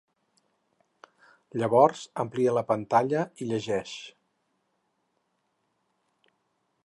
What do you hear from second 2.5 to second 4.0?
la pantalla i llegeix.